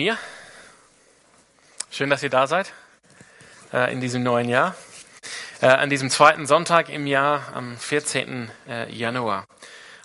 [0.00, 0.16] mir.
[1.90, 2.72] Schön, dass ihr da seid
[3.70, 4.74] äh, in diesem neuen Jahr.
[5.60, 8.50] Äh, an diesem zweiten Sonntag im Jahr, am 14.
[8.66, 9.44] Äh, Januar.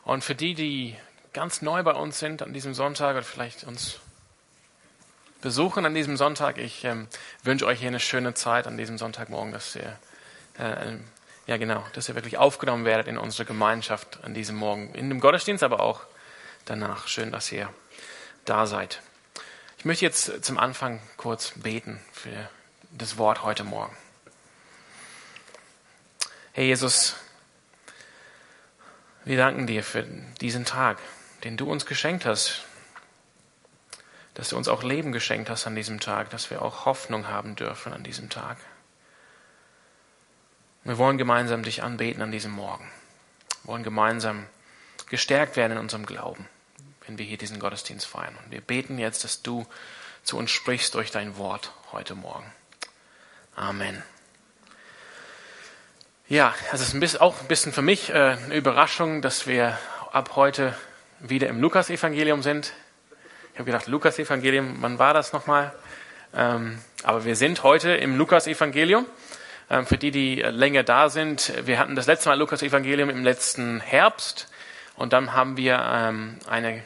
[0.04, 0.97] Und für die, die
[1.31, 4.02] ganz neu bei uns sind an diesem Sonntag oder vielleicht uns
[5.39, 7.08] besuchen an diesem Sonntag, ich ähm,
[7.44, 9.98] wünsche euch hier eine schöne Zeit an diesem Sonntagmorgen, dass ihr,
[10.60, 10.98] äh,
[11.48, 15.22] ja genau, dass ihr wirklich aufgenommen werdet in unsere Gemeinschaft an diesem Morgen, in dem
[15.22, 16.02] Gottesdienst, aber auch
[16.66, 17.08] danach.
[17.08, 17.70] Schön, dass ihr
[18.44, 19.00] da seid.
[19.86, 22.49] Ich möchte jetzt zum Anfang kurz beten für
[22.89, 23.95] das Wort heute Morgen.
[26.53, 27.16] Herr Jesus,
[29.25, 30.02] wir danken dir für
[30.41, 30.98] diesen Tag,
[31.44, 32.63] den du uns geschenkt hast,
[34.34, 37.55] dass du uns auch Leben geschenkt hast an diesem Tag, dass wir auch Hoffnung haben
[37.55, 38.58] dürfen an diesem Tag.
[40.83, 42.91] Wir wollen gemeinsam dich anbeten an diesem Morgen.
[43.61, 44.47] Wir wollen gemeinsam
[45.11, 46.49] gestärkt werden in unserem Glauben
[47.08, 48.38] wenn wir hier diesen Gottesdienst feiern.
[48.44, 49.66] Und wir beten jetzt, dass du
[50.23, 52.52] zu uns sprichst durch dein Wort heute Morgen.
[53.55, 54.03] Amen.
[56.28, 59.78] Ja, es ist ein bisschen, auch ein bisschen für mich äh, eine Überraschung, dass wir
[60.12, 60.75] ab heute
[61.20, 62.73] wieder im Lukas-Evangelium sind.
[63.53, 65.73] Ich habe gedacht, Lukas-Evangelium, wann war das nochmal?
[66.34, 69.06] Ähm, aber wir sind heute im Lukas-Evangelium.
[69.69, 73.80] Ähm, für die, die länger da sind, wir hatten das letzte Mal Lukas-Evangelium im letzten
[73.80, 74.50] Herbst.
[74.97, 76.81] Und dann haben wir ähm, eine, äh,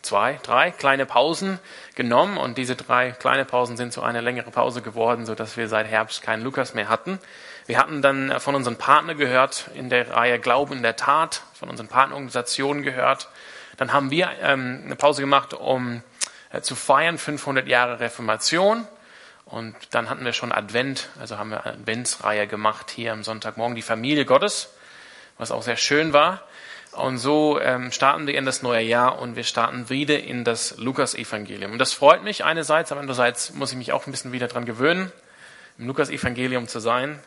[0.00, 1.58] zwei, drei kleine Pausen
[1.94, 5.68] genommen und diese drei kleine Pausen sind zu einer längere Pause geworden, so dass wir
[5.68, 7.18] seit Herbst keinen Lukas mehr hatten.
[7.66, 11.68] Wir hatten dann von unseren Partnern gehört in der Reihe Glauben in der Tat, von
[11.68, 13.28] unseren Partnerorganisationen gehört.
[13.76, 16.02] Dann haben wir ähm, eine Pause gemacht, um
[16.52, 18.86] äh, zu feiern 500 Jahre Reformation.
[19.44, 23.74] Und dann hatten wir schon Advent, also haben wir eine Adventsreihe gemacht hier am Sonntagmorgen,
[23.74, 24.72] die Familie Gottes,
[25.38, 26.42] was auch sehr schön war.
[26.92, 30.76] Und so ähm, starten wir in das neue Jahr und wir starten wieder in das
[30.76, 31.72] Lukas-Evangelium.
[31.72, 34.64] Und das freut mich einerseits, aber andererseits muss ich mich auch ein bisschen wieder dran
[34.64, 35.12] gewöhnen,
[35.78, 37.20] im Lukas-Evangelium zu sein.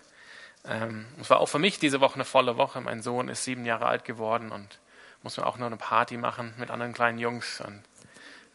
[0.66, 2.82] Ähm, es war auch für mich diese Woche eine volle Woche.
[2.82, 4.80] Mein Sohn ist sieben Jahre alt geworden und
[5.22, 7.62] muss man auch noch eine Party machen mit anderen kleinen Jungs.
[7.62, 7.84] Und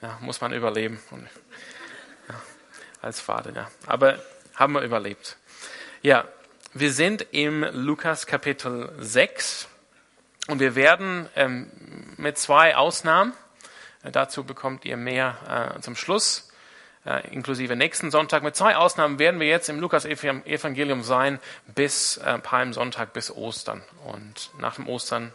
[0.03, 1.01] ja, muss man überleben.
[1.11, 1.27] Und,
[2.29, 2.35] ja,
[3.01, 3.71] als Vater, ja.
[3.87, 4.19] Aber
[4.55, 5.37] haben wir überlebt.
[6.03, 6.25] Ja,
[6.75, 9.69] wir sind im Lukas Kapitel 6.
[10.49, 11.71] Und wir werden ähm,
[12.17, 13.35] mit zwei Ausnahmen,
[14.03, 16.51] äh, dazu bekommt ihr mehr äh, zum Schluss,
[17.05, 22.39] äh, inklusive nächsten Sonntag, mit zwei Ausnahmen werden wir jetzt im Lukas-Evangelium sein bis äh,
[22.39, 23.83] Palmsonntag, bis Ostern.
[24.07, 25.35] Und nach dem Ostern,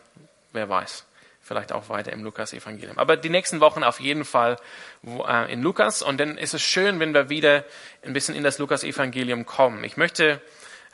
[0.51, 1.06] wer weiß,
[1.44, 2.97] vielleicht auch weiter im Lukas-Evangelium.
[2.97, 4.57] Aber die nächsten Wochen auf jeden Fall
[5.06, 6.01] äh, in Lukas.
[6.01, 7.66] Und dann ist es schön, wenn wir wieder
[8.03, 9.84] ein bisschen in das Lukas-Evangelium kommen.
[9.84, 10.41] Ich möchte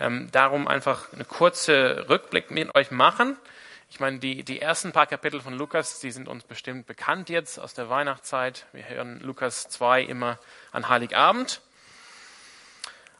[0.01, 3.37] ähm, darum einfach eine kurze Rückblick mit euch machen
[3.89, 7.59] ich meine, die, die ersten paar Kapitel von Lukas, die sind uns bestimmt bekannt jetzt
[7.59, 8.67] aus der Weihnachtszeit.
[8.71, 10.37] Wir hören Lukas 2 immer
[10.71, 11.61] an Heiligabend.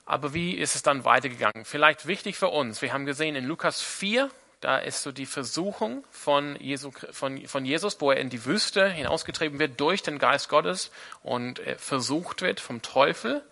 [0.06, 1.66] Aber wie ist es dann weitergegangen?
[1.66, 2.82] Vielleicht wichtig für uns.
[2.82, 4.30] Wir haben gesehen in Lukas 4,
[4.62, 8.90] da ist so die Versuchung von, Jesu, von, von Jesus, wo er in die Wüste
[8.90, 10.92] hinausgetrieben wird durch den Geist Gottes
[11.24, 13.44] und versucht wird vom Teufel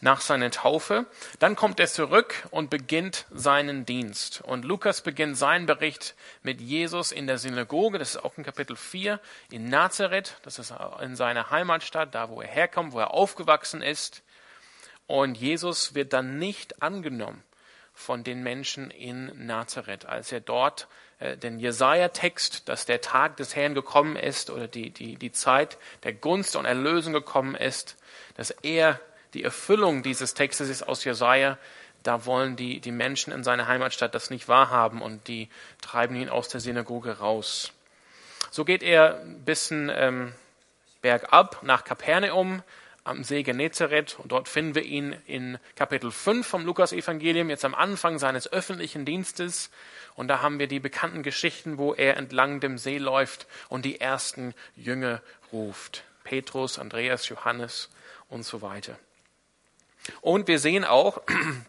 [0.00, 1.06] nach seiner Taufe.
[1.38, 4.40] Dann kommt er zurück und beginnt seinen Dienst.
[4.42, 7.98] Und Lukas beginnt seinen Bericht mit Jesus in der Synagoge.
[7.98, 9.20] Das ist auch in Kapitel 4
[9.50, 10.36] in Nazareth.
[10.42, 14.22] Das ist in seiner Heimatstadt, da wo er herkommt, wo er aufgewachsen ist.
[15.06, 17.42] Und Jesus wird dann nicht angenommen
[17.94, 20.86] von den Menschen in Nazareth, als er dort
[21.18, 25.78] äh, den Jesaja-Text, dass der Tag des Herrn gekommen ist oder die, die, die Zeit
[26.02, 27.96] der Gunst und Erlösung gekommen ist,
[28.36, 29.00] dass er
[29.36, 31.58] die Erfüllung dieses Textes ist aus Jesaja.
[32.02, 35.50] Da wollen die, die Menschen in seiner Heimatstadt das nicht wahrhaben und die
[35.82, 37.72] treiben ihn aus der Synagoge raus.
[38.50, 40.32] So geht er ein bisschen ähm,
[41.02, 42.62] bergab nach Kapernaum
[43.04, 47.74] am See Genezareth und dort finden wir ihn in Kapitel 5 vom Lukas-Evangelium, jetzt am
[47.74, 49.70] Anfang seines öffentlichen Dienstes.
[50.14, 54.00] Und da haben wir die bekannten Geschichten, wo er entlang dem See läuft und die
[54.00, 55.20] ersten Jünger
[55.52, 56.04] ruft.
[56.24, 57.90] Petrus, Andreas, Johannes
[58.30, 58.98] und so weiter.
[60.20, 61.22] Und wir sehen auch,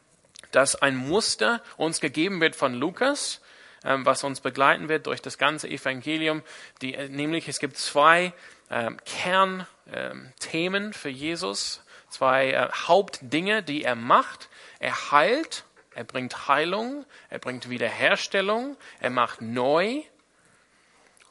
[0.52, 3.42] dass ein Muster uns gegeben wird von Lukas,
[3.84, 6.42] ähm, was uns begleiten wird durch das ganze Evangelium.
[6.82, 8.34] Die, äh, nämlich es gibt zwei
[8.70, 14.50] ähm, Kernthemen ähm, für Jesus, zwei äh, Hauptdinge, die er macht.
[14.80, 15.64] Er heilt,
[15.94, 20.02] er bringt Heilung, er bringt Wiederherstellung, er macht neu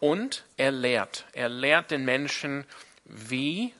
[0.00, 1.24] und er lehrt.
[1.32, 2.64] Er lehrt den Menschen,
[3.04, 3.72] wie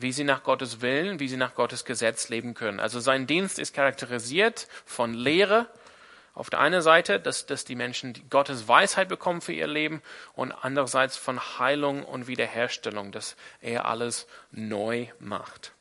[0.00, 2.80] wie sie nach Gottes Willen, wie sie nach Gottes Gesetz leben können.
[2.80, 5.66] Also sein Dienst ist charakterisiert von Lehre
[6.34, 10.02] Auf der einen Seite, dass, dass die Menschen Gottes Weisheit bekommen für ihr Leben
[10.34, 15.72] und andererseits von Heilung und Wiederherstellung, dass er alles neu macht.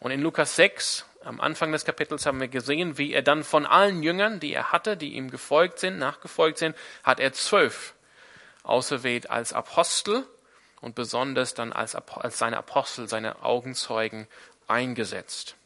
[0.00, 3.64] Und in Lukas 6, am Anfang des Kapitels haben wir gesehen, wie er dann von
[3.64, 7.94] allen Jüngern, die er hatte, die ihm gefolgt sind, nachgefolgt sind, hat er zwölf
[8.64, 10.26] auserwählt als Apostel
[10.86, 14.28] und besonders dann als, als seine Apostel, seine Augenzeugen
[14.68, 15.56] eingesetzt.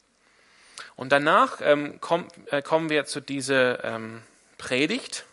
[0.97, 4.23] Und danach ähm, komm, äh, kommen wir zu dieser ähm,
[4.57, 5.27] Predigt,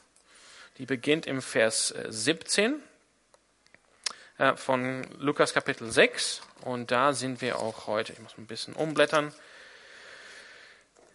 [0.77, 2.83] die beginnt im Vers 17
[4.39, 6.41] äh, von Lukas Kapitel 6.
[6.65, 8.11] Und da sind wir auch heute.
[8.11, 9.33] Ich muss ein bisschen umblättern.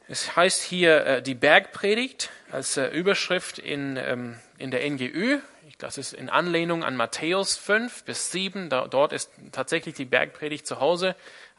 [0.09, 5.41] Es heißt hier äh, die Bergpredigt als äh, Überschrift in, ähm, in der NGÜ.
[5.79, 8.69] Das ist in Anlehnung an Matthäus 5 bis 7.
[8.69, 11.15] Da, dort ist tatsächlich die Bergpredigt zu Hause.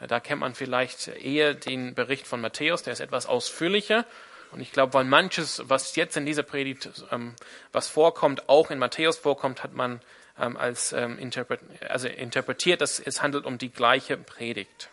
[0.08, 4.06] Da kennt man vielleicht eher den Bericht von Matthäus, der ist etwas ausführlicher.
[4.52, 7.34] Und ich glaube, weil manches, was jetzt in dieser Predigt, ähm,
[7.72, 10.02] was vorkommt, auch in Matthäus vorkommt, hat man
[10.40, 14.90] ähm, als ähm, interpret also interpretiert, dass es handelt um die gleiche Predigt.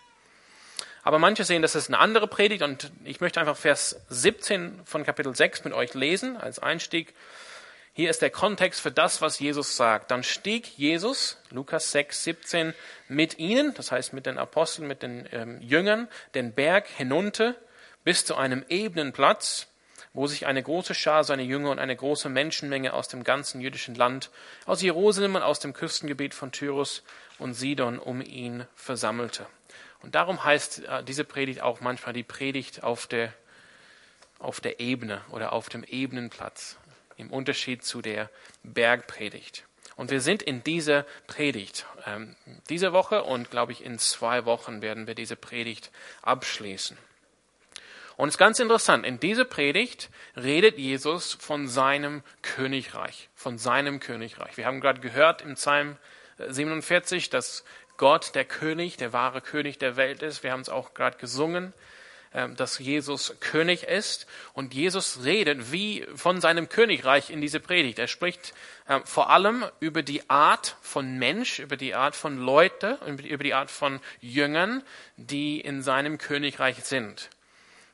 [1.02, 5.04] Aber manche sehen, das ist eine andere Predigt und ich möchte einfach Vers 17 von
[5.04, 7.14] Kapitel 6 mit euch lesen als Einstieg.
[7.92, 10.12] Hier ist der Kontext für das, was Jesus sagt.
[10.12, 12.74] Dann stieg Jesus, Lukas 6, 17,
[13.08, 17.56] mit ihnen, das heißt mit den Aposteln, mit den ähm, Jüngern, den Berg hinunter
[18.04, 19.66] bis zu einem ebenen Platz,
[20.12, 23.96] wo sich eine große Schar seiner Jünger und eine große Menschenmenge aus dem ganzen jüdischen
[23.96, 24.30] Land,
[24.66, 27.02] aus Jerusalem und aus dem Küstengebiet von Tyrus
[27.38, 29.46] und Sidon um ihn versammelte.
[30.02, 33.32] Und darum heißt äh, diese Predigt auch manchmal die Predigt auf der,
[34.38, 36.76] auf der Ebene oder auf dem Ebenenplatz
[37.20, 38.30] im Unterschied zu der
[38.62, 39.64] Bergpredigt.
[39.96, 41.86] Und wir sind in dieser Predigt.
[42.06, 42.34] Ähm,
[42.68, 45.90] diese Woche und glaube ich in zwei Wochen werden wir diese Predigt
[46.22, 46.96] abschließen.
[48.16, 53.98] Und es ist ganz interessant, in dieser Predigt redet Jesus von seinem Königreich, von seinem
[53.98, 54.56] Königreich.
[54.56, 55.96] Wir haben gerade gehört im Psalm
[56.38, 57.64] 47, äh, dass
[57.96, 60.42] Gott der König, der wahre König der Welt ist.
[60.42, 61.74] Wir haben es auch gerade gesungen.
[62.32, 64.28] Ähm, dass Jesus König ist.
[64.52, 67.98] Und Jesus redet wie von seinem Königreich in diese Predigt.
[67.98, 68.54] Er spricht
[68.88, 73.54] ähm, vor allem über die Art von Mensch, über die Art von Leute, über die
[73.54, 74.84] Art von Jüngern,
[75.16, 77.30] die in seinem Königreich sind.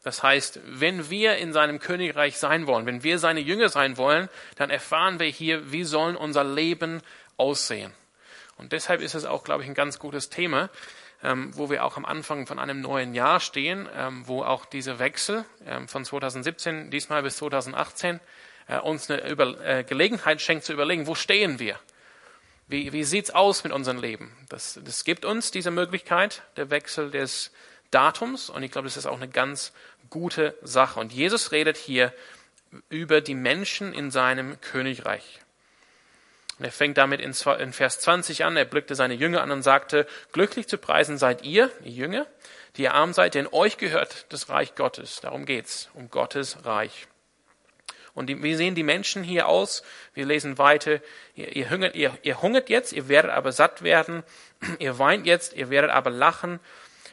[0.03, 4.29] Das heißt, wenn wir in seinem Königreich sein wollen, wenn wir seine Jünger sein wollen,
[4.57, 7.01] dann erfahren wir hier, wie sollen unser Leben
[7.39, 7.93] aussehen.
[8.59, 10.69] Und deshalb ist es auch, glaube ich, ein ganz gutes Thema,
[11.55, 15.45] wo wir auch am Anfang von einem neuen Jahr stehen, ähm, wo auch dieser Wechsel
[15.67, 18.21] ähm, von 2017 diesmal bis 2018
[18.69, 21.79] äh, uns eine äh, Gelegenheit schenkt zu überlegen, wo stehen wir?
[22.69, 24.37] Wie, wie sieht's aus mit unserem Leben?
[24.49, 27.53] Das, das gibt uns diese Möglichkeit, der Wechsel des
[27.93, 29.73] Datums, und ich glaube, das ist auch eine ganz
[30.11, 30.99] gute Sache.
[30.99, 32.13] Und Jesus redet hier
[32.89, 35.41] über die Menschen in seinem Königreich.
[36.59, 38.57] Und er fängt damit in Vers 20 an.
[38.57, 42.27] Er blickte seine Jünger an und sagte, glücklich zu preisen seid ihr, die Jünger,
[42.77, 45.21] die ihr arm seid, denn euch gehört das Reich Gottes.
[45.21, 47.09] Darum geht's, um Gottes Reich.
[48.17, 49.83] Und wie sehen die Menschen hier aus?
[50.15, 51.01] Wir lesen weiter.
[51.35, 54.23] Ihr, ihr, hungert, ihr, ihr hungert jetzt, ihr werdet aber satt werden.
[54.79, 56.61] Ihr weint jetzt, ihr werdet aber lachen.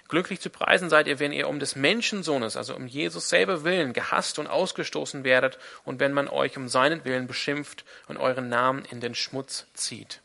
[0.09, 3.93] Glücklich zu preisen seid ihr, wenn ihr um des Menschensohnes, also um Jesus selber willen,
[3.93, 8.85] gehasst und ausgestoßen werdet und wenn man euch um seinen Willen beschimpft und euren Namen
[8.85, 10.21] in den Schmutz zieht.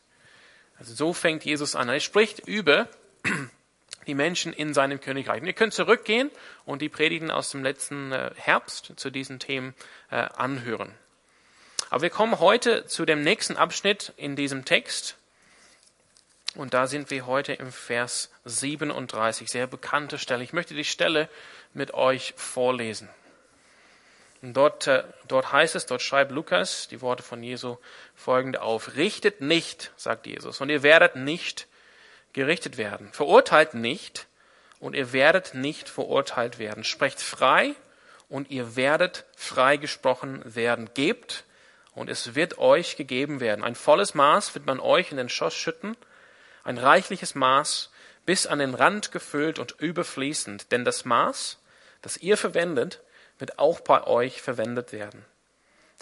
[0.77, 1.89] Also so fängt Jesus an.
[1.89, 2.87] Er spricht über
[4.07, 5.41] die Menschen in seinem Königreich.
[5.41, 6.31] Und ihr könnt zurückgehen
[6.65, 9.75] und die Predigen aus dem letzten äh, Herbst zu diesen Themen
[10.09, 10.93] äh, anhören.
[11.89, 15.17] Aber wir kommen heute zu dem nächsten Abschnitt in diesem Text,
[16.55, 20.43] und da sind wir heute im Vers 37, sehr bekannte Stelle.
[20.43, 21.29] Ich möchte die Stelle
[21.73, 23.09] mit euch vorlesen.
[24.41, 27.77] Und dort, äh, dort heißt es, dort schreibt Lukas die Worte von Jesu
[28.15, 28.95] folgende auf.
[28.95, 31.67] Richtet nicht, sagt Jesus, und ihr werdet nicht
[32.33, 33.11] gerichtet werden.
[33.11, 34.27] Verurteilt nicht,
[34.79, 36.83] und ihr werdet nicht verurteilt werden.
[36.83, 37.75] Sprecht frei,
[38.29, 40.89] und ihr werdet freigesprochen werden.
[40.93, 41.43] Gebt,
[41.93, 43.63] und es wird euch gegeben werden.
[43.65, 45.97] Ein volles Maß wird man euch in den Schoß schütten,
[46.63, 47.91] ein reichliches Maß,
[48.25, 51.57] bis an den Rand gefüllt und überfließend, denn das Maß,
[52.01, 53.01] das ihr verwendet,
[53.39, 55.25] wird auch bei euch verwendet werden.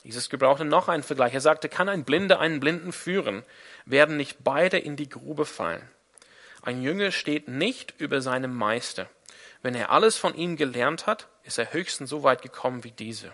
[0.04, 1.34] Jesus gebrauchte noch einen Vergleich.
[1.34, 3.44] Er sagte, kann ein Blinder einen Blinden führen,
[3.86, 5.88] werden nicht beide in die Grube fallen.
[6.62, 9.10] Ein Jünger steht nicht über seinem Meister.
[9.62, 13.32] Wenn er alles von ihm gelernt hat, ist er höchstens so weit gekommen wie diese.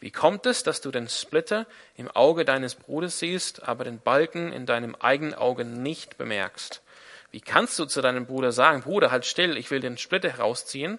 [0.00, 4.52] Wie kommt es, dass du den Splitter im Auge deines Bruders siehst, aber den Balken
[4.52, 6.82] in deinem eigenen Auge nicht bemerkst?
[7.30, 10.98] Wie kannst du zu deinem Bruder sagen, Bruder, halt still, ich will den Splitter herausziehen,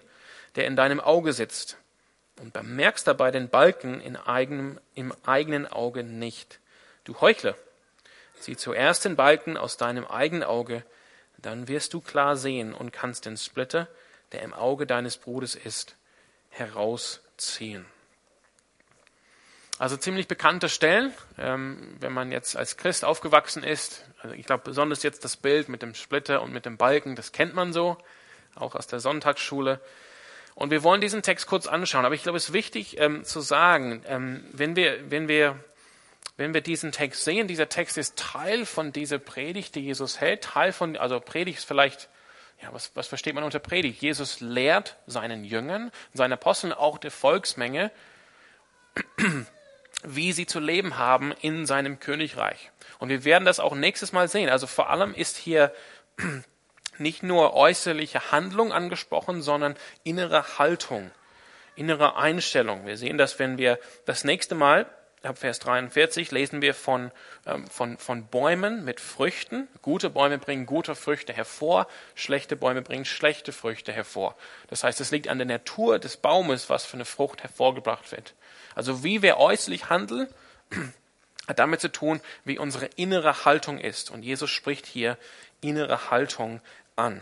[0.56, 1.78] der in deinem Auge sitzt?
[2.40, 6.58] und bemerkst dabei den Balken in eigenem, im eigenen Auge nicht.
[7.04, 7.54] Du Heuchler,
[8.34, 10.82] sieh zuerst den Balken aus deinem eigenen Auge,
[11.38, 13.88] dann wirst du klar sehen und kannst den Splitter,
[14.32, 15.96] der im Auge deines Bruders ist,
[16.48, 17.84] herausziehen.
[19.80, 24.04] Also ziemlich bekannte Stellen, ähm, wenn man jetzt als Christ aufgewachsen ist.
[24.20, 27.32] Also ich glaube besonders jetzt das Bild mit dem Splitter und mit dem Balken, das
[27.32, 27.96] kennt man so,
[28.54, 29.80] auch aus der Sonntagsschule.
[30.54, 32.04] Und wir wollen diesen Text kurz anschauen.
[32.04, 35.58] Aber ich glaube, es ist wichtig ähm, zu sagen, ähm, wenn wir, wenn wir
[36.36, 40.42] wenn wir diesen Text sehen, dieser Text ist Teil von dieser Predigt, die Jesus hält,
[40.44, 42.10] Teil von, also Predigt ist vielleicht,
[42.62, 44.02] ja, was, was versteht man unter Predigt?
[44.02, 47.90] Jesus lehrt seinen Jüngern, seinen Aposteln, auch der Volksmenge,
[50.04, 52.70] wie sie zu leben haben in seinem Königreich.
[52.98, 54.48] Und wir werden das auch nächstes Mal sehen.
[54.48, 55.72] Also vor allem ist hier
[56.98, 61.10] nicht nur äußerliche Handlung angesprochen, sondern innere Haltung,
[61.76, 62.86] innere Einstellung.
[62.86, 64.86] Wir sehen das, wenn wir das nächste Mal
[65.22, 67.10] ab Vers 43 lesen wir von,
[67.46, 69.68] ähm, von, von Bäumen mit Früchten.
[69.82, 74.36] Gute Bäume bringen gute Früchte hervor, schlechte Bäume bringen schlechte Früchte hervor.
[74.68, 78.34] Das heißt, es liegt an der Natur des Baumes, was für eine Frucht hervorgebracht wird.
[78.74, 80.28] Also wie wir äußerlich handeln,
[81.48, 84.10] hat damit zu tun, wie unsere innere Haltung ist.
[84.10, 85.18] Und Jesus spricht hier
[85.60, 86.60] innere Haltung
[86.96, 87.20] an.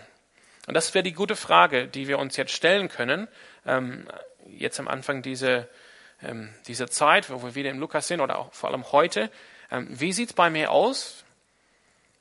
[0.66, 3.26] Und das wäre die gute Frage, die wir uns jetzt stellen können,
[3.66, 4.06] ähm,
[4.46, 5.66] jetzt am Anfang dieser
[6.22, 9.30] ähm, diese Zeit, wo wir wieder im Lukas sind oder auch vor allem heute.
[9.70, 11.24] Ähm, wie sieht's bei mir aus?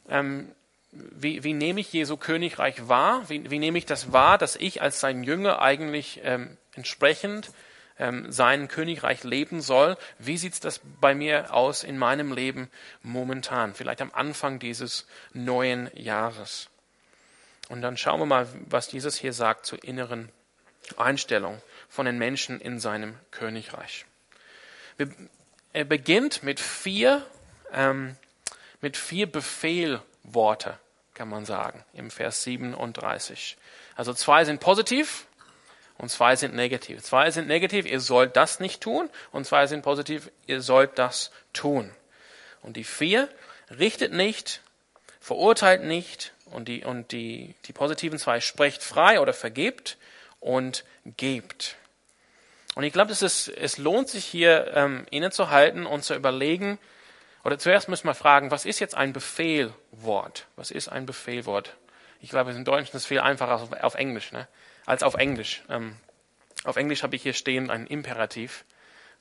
[0.10, 0.52] Ähm,
[0.92, 3.30] wie, wie nehme ich Jesu Königreich wahr?
[3.30, 7.52] Wie, wie nehme ich das wahr, dass ich als sein Jünger eigentlich ähm, entsprechend
[8.00, 9.98] ähm, sein Königreich leben soll?
[10.18, 12.70] Wie sieht's das bei mir aus in meinem Leben
[13.04, 13.74] momentan?
[13.74, 16.70] Vielleicht am Anfang dieses neuen Jahres.
[17.70, 20.30] Und dann schauen wir mal, was Jesus hier sagt zur inneren
[20.96, 24.06] Einstellung von den Menschen in seinem Königreich.
[25.74, 27.26] Er beginnt mit vier,
[27.72, 28.16] ähm,
[28.82, 30.80] mit vier Befehlworte,
[31.14, 33.58] kann man sagen, im Vers 37.
[33.96, 35.28] Also zwei sind positiv
[35.98, 37.04] und zwei sind negativ.
[37.04, 41.32] Zwei sind negativ, ihr sollt das nicht tun, und zwei sind positiv, ihr sollt das
[41.54, 41.92] tun.
[42.62, 43.30] Und die vier,
[43.70, 44.62] richtet nicht,
[45.20, 49.98] verurteilt nicht, und die, und die, die positiven zwei, sprecht frei oder vergebt,
[50.48, 51.76] und gebt.
[52.76, 56.80] Und ich glaube, es, lohnt sich hier ähm, innezuhalten und zu überlegen,
[57.44, 60.48] oder zuerst müssen wir fragen, was ist jetzt ein Befehlwort?
[60.56, 61.76] Was ist ein Befehlwort?
[62.22, 64.48] Ich glaube, in Deutsch ist es viel einfacher auf, auf Englisch, ne?
[64.86, 65.64] als auf Englisch.
[65.70, 65.96] Ähm,
[66.64, 68.64] auf Englisch habe ich hier stehen ein Imperativ.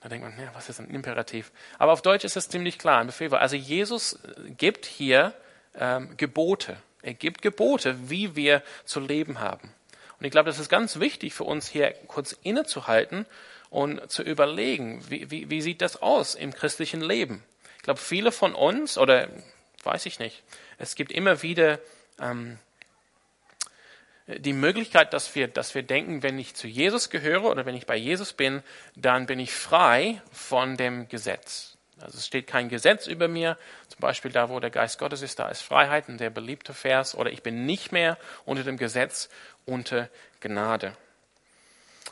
[0.01, 1.51] Da denkt man, ja, was ist ein Imperativ?
[1.79, 3.43] Aber auf Deutsch ist es ziemlich klar, ein Befehlwort.
[3.43, 4.19] Also Jesus
[4.57, 5.35] gibt hier
[5.75, 6.77] ähm, Gebote.
[7.03, 9.73] Er gibt Gebote, wie wir zu leben haben.
[10.19, 13.27] Und ich glaube, das ist ganz wichtig für uns hier kurz innezuhalten
[13.71, 17.45] und zu überlegen, wie, wie, wie sieht das aus im christlichen Leben?
[17.77, 19.29] Ich glaube, viele von uns, oder
[19.85, 20.43] weiß ich nicht,
[20.79, 21.79] es gibt immer wieder
[22.21, 22.59] ähm,
[24.27, 27.87] die Möglichkeit, dass wir, dass wir denken, wenn ich zu Jesus gehöre oder wenn ich
[27.87, 28.63] bei Jesus bin,
[28.97, 31.77] dann bin ich frei von dem Gesetz.
[32.01, 33.57] Also es steht kein Gesetz über mir.
[33.89, 37.15] Zum Beispiel da, wo der Geist Gottes ist, da ist Freiheit, ein sehr beliebter Vers.
[37.15, 39.31] Oder ich bin nicht mehr unter dem Gesetz,
[39.67, 40.09] unter
[40.41, 40.97] Gnade.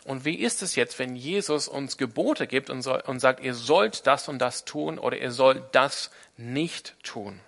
[0.04, 3.54] Und wie ist es jetzt, wenn Jesus uns Gebote gibt und, soll, und sagt, ihr
[3.54, 7.40] sollt das und das tun oder ihr sollt das nicht tun?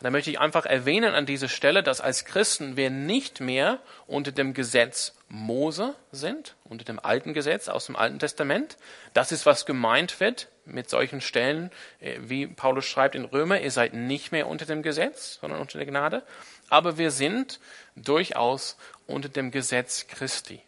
[0.00, 4.30] Da möchte ich einfach erwähnen an dieser Stelle, dass als Christen wir nicht mehr unter
[4.30, 8.78] dem Gesetz Mose sind, unter dem alten Gesetz aus dem Alten Testament.
[9.12, 11.70] Das ist, was gemeint wird mit solchen Stellen,
[12.00, 15.78] äh, wie Paulus schreibt in Römer, ihr seid nicht mehr unter dem Gesetz, sondern unter
[15.78, 16.22] der Gnade.
[16.70, 17.60] Aber wir sind
[17.96, 20.62] durchaus unter dem Gesetz Christi.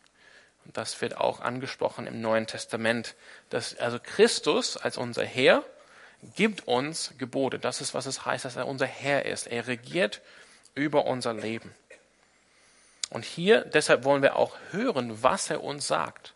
[0.64, 3.14] Und das wird auch angesprochen im Neuen Testament,
[3.48, 5.64] dass also Christus als unser Herr
[6.36, 7.58] gibt uns Gebote.
[7.58, 9.46] Das ist, was es heißt, dass er unser Herr ist.
[9.46, 10.20] Er regiert
[10.74, 11.74] über unser Leben.
[13.10, 16.34] Und hier, deshalb wollen wir auch hören, was er uns sagt,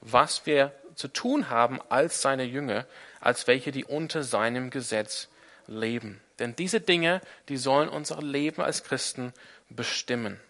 [0.00, 2.86] was wir zu tun haben als seine Jünger,
[3.20, 5.28] als welche, die unter seinem Gesetz
[5.66, 6.20] leben.
[6.38, 9.32] Denn diese Dinge, die sollen unser Leben als Christen
[9.70, 10.40] bestimmen.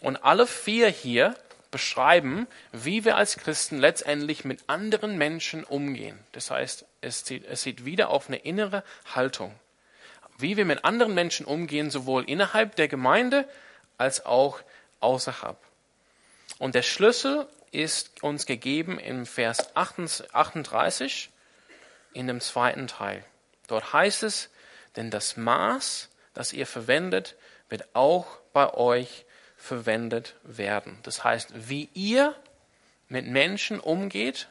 [0.00, 1.34] Und alle vier hier
[1.70, 6.18] beschreiben, wie wir als Christen letztendlich mit anderen Menschen umgehen.
[6.32, 8.82] Das heißt, es sieht, es sieht wieder auf eine innere
[9.14, 9.54] Haltung.
[10.38, 13.46] Wie wir mit anderen Menschen umgehen, sowohl innerhalb der Gemeinde
[14.00, 14.60] als auch
[15.00, 15.58] außerhalb.
[16.58, 21.30] Und der Schlüssel ist uns gegeben im Vers 38
[22.14, 23.24] in dem zweiten Teil.
[23.68, 24.48] Dort heißt es,
[24.96, 27.36] denn das Maß, das ihr verwendet,
[27.68, 29.26] wird auch bei euch
[29.56, 30.98] verwendet werden.
[31.02, 32.34] Das heißt, wie ihr
[33.08, 34.48] mit Menschen umgeht,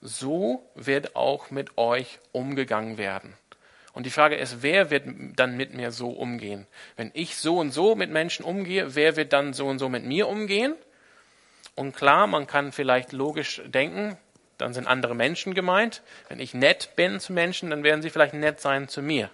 [0.00, 3.36] so wird auch mit euch umgegangen werden.
[3.96, 5.04] Und die Frage ist, wer wird
[5.36, 6.66] dann mit mir so umgehen?
[6.96, 10.04] Wenn ich so und so mit Menschen umgehe, wer wird dann so und so mit
[10.04, 10.74] mir umgehen?
[11.76, 14.18] Und klar, man kann vielleicht logisch denken,
[14.58, 16.02] dann sind andere Menschen gemeint.
[16.28, 19.30] Wenn ich nett bin zu Menschen, dann werden sie vielleicht nett sein zu mir.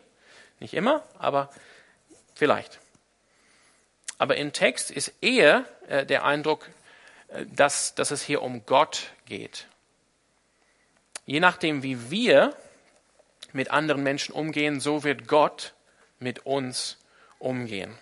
[0.61, 1.51] Nicht immer, aber
[2.37, 2.79] vielleicht.
[4.17, 6.71] Aber im Text ist eher äh, der Eindruck,
[7.31, 9.67] äh, dass, dass es hier um Gott geht.
[11.27, 12.55] Je nachdem, wie wir
[13.53, 15.75] mit anderen Menschen umgehen, so wird Gott
[16.19, 16.99] mit uns
[17.39, 17.97] umgehen.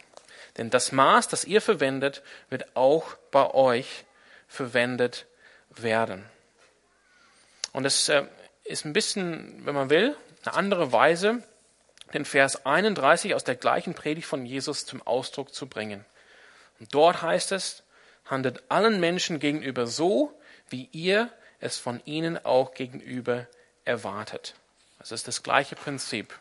[0.57, 4.05] Denn das Maß, das ihr verwendet, wird auch bei euch
[4.49, 5.27] verwendet
[5.71, 6.25] werden.
[7.73, 8.25] Und es äh,
[8.65, 11.43] ist ein bisschen, wenn man will, eine andere Weise,
[12.13, 16.05] den Vers 31 aus der gleichen Predigt von Jesus zum Ausdruck zu bringen.
[16.81, 17.85] Und dort heißt es,
[18.25, 20.37] handelt allen Menschen gegenüber so,
[20.69, 21.31] wie ihr
[21.61, 23.47] es von ihnen auch gegenüber
[23.85, 24.55] erwartet.
[25.01, 26.39] Das ist das gleiche Prinzip.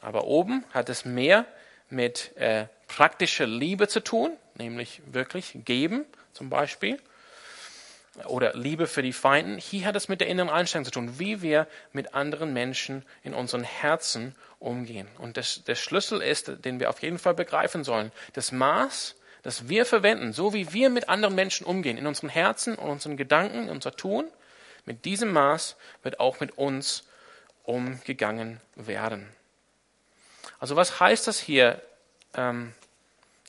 [0.00, 1.46] Aber oben hat es mehr
[1.88, 7.00] mit äh, praktischer Liebe zu tun, nämlich wirklich geben zum Beispiel.
[8.26, 9.58] Oder Liebe für die Feinden.
[9.58, 13.34] Hier hat es mit der inneren Einstellung zu tun, wie wir mit anderen Menschen in
[13.34, 15.06] unseren Herzen umgehen.
[15.18, 18.10] Und das, der Schlüssel ist, den wir auf jeden Fall begreifen sollen.
[18.32, 22.74] Das Maß, das wir verwenden, so wie wir mit anderen Menschen umgehen, in unseren Herzen
[22.74, 24.26] und unseren Gedanken, in unser Tun,
[24.86, 27.04] mit diesem Maß wird auch mit uns
[27.66, 29.28] umgegangen werden.
[30.58, 31.82] Also was heißt das hier?
[32.34, 32.72] Ähm,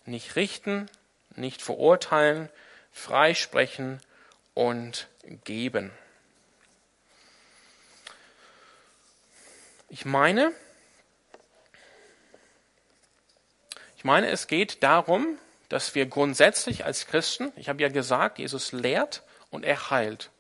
[0.06, 0.90] nicht richten,
[1.36, 2.50] nicht verurteilen,
[2.92, 4.02] freisprechen
[4.54, 5.08] und
[5.44, 5.92] geben.
[9.90, 10.52] Ich meine,
[13.96, 15.38] ich meine, es geht darum,
[15.70, 20.32] dass wir grundsätzlich als Christen, ich habe ja gesagt, Jesus lehrt und er heilt.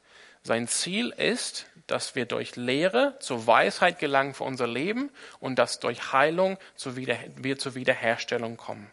[0.43, 5.79] Sein Ziel ist, dass wir durch Lehre zur Weisheit gelangen für unser Leben und dass
[5.79, 6.57] durch Heilung
[7.37, 8.91] wir zur Wiederherstellung kommen.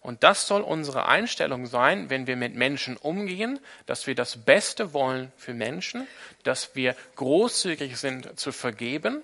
[0.00, 4.92] Und das soll unsere Einstellung sein, wenn wir mit Menschen umgehen, dass wir das Beste
[4.92, 6.06] wollen für Menschen,
[6.44, 9.22] dass wir großzügig sind zu vergeben,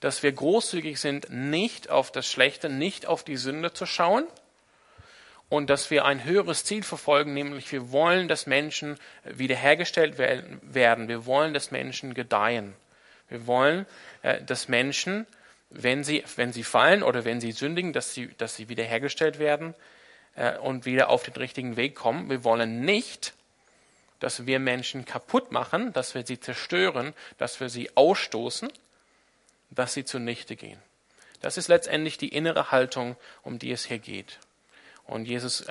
[0.00, 4.26] dass wir großzügig sind, nicht auf das Schlechte, nicht auf die Sünde zu schauen,
[5.48, 11.08] und dass wir ein höheres Ziel verfolgen, nämlich wir wollen, dass Menschen wiederhergestellt werden.
[11.08, 12.74] Wir wollen, dass Menschen gedeihen.
[13.28, 13.86] Wir wollen,
[14.22, 15.26] äh, dass Menschen,
[15.70, 19.74] wenn sie, wenn sie fallen oder wenn sie sündigen, dass sie, dass sie wiederhergestellt werden
[20.34, 22.30] äh, und wieder auf den richtigen Weg kommen.
[22.30, 23.34] Wir wollen nicht,
[24.20, 28.70] dass wir Menschen kaputt machen, dass wir sie zerstören, dass wir sie ausstoßen,
[29.70, 30.80] dass sie zunichte gehen.
[31.40, 34.38] Das ist letztendlich die innere Haltung, um die es hier geht.
[35.08, 35.64] Und Jesus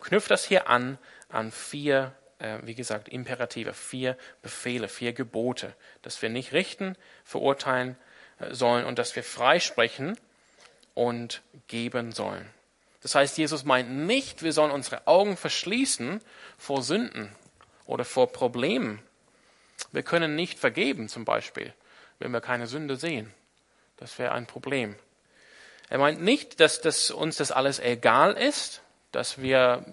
[0.00, 0.98] knüpft das hier an,
[1.28, 7.98] an vier, äh, wie gesagt, Imperative, vier Befehle, vier Gebote, dass wir nicht richten, verurteilen
[8.38, 10.18] äh, sollen und dass wir freisprechen
[10.94, 12.48] und geben sollen.
[13.02, 16.22] Das heißt, Jesus meint nicht, wir sollen unsere Augen verschließen
[16.56, 17.30] vor Sünden
[17.84, 19.02] oder vor Problemen.
[19.92, 21.74] Wir können nicht vergeben, zum Beispiel,
[22.18, 23.32] wenn wir keine Sünde sehen.
[23.98, 24.96] Das wäre ein Problem.
[25.90, 29.84] Er meint nicht, dass das uns das alles egal ist, dass wir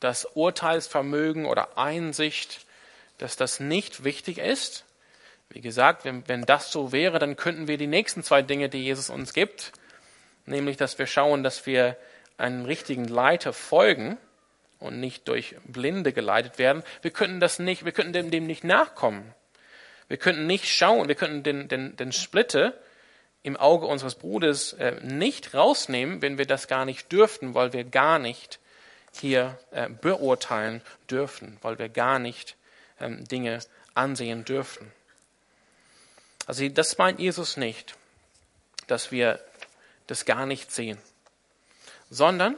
[0.00, 2.66] das Urteilsvermögen oder Einsicht,
[3.18, 4.84] dass das nicht wichtig ist.
[5.50, 8.84] Wie gesagt, wenn, wenn das so wäre, dann könnten wir die nächsten zwei Dinge, die
[8.84, 9.72] Jesus uns gibt,
[10.44, 11.96] nämlich, dass wir schauen, dass wir
[12.36, 14.18] einem richtigen Leiter folgen
[14.78, 16.84] und nicht durch Blinde geleitet werden.
[17.02, 19.34] Wir könnten das nicht, wir könnten dem, dem nicht nachkommen.
[20.08, 22.78] Wir könnten nicht schauen, wir könnten den, den, den Splitte
[23.42, 27.84] im Auge unseres Bruders äh, nicht rausnehmen, wenn wir das gar nicht dürften, weil wir
[27.84, 28.58] gar nicht
[29.12, 32.56] hier äh, beurteilen dürfen, weil wir gar nicht
[33.00, 33.60] ähm, Dinge
[33.94, 34.92] ansehen dürfen.
[36.46, 37.94] Also das meint Jesus nicht,
[38.86, 39.40] dass wir
[40.06, 40.98] das gar nicht sehen,
[42.10, 42.56] sondern